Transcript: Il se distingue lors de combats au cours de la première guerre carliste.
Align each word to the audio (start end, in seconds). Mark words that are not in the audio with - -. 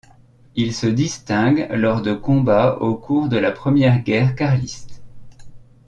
Il 0.55 0.73
se 0.73 0.87
distingue 0.87 1.67
lors 1.69 2.01
de 2.01 2.15
combats 2.15 2.79
au 2.81 2.95
cours 2.95 3.27
de 3.29 3.37
la 3.37 3.51
première 3.51 3.99
guerre 4.01 4.33
carliste. 4.33 5.03